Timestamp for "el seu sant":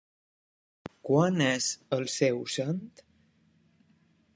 1.99-2.85